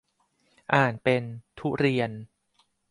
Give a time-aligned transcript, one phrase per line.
[0.73, 1.23] อ่านเป็น
[1.59, 2.11] ทุเรียน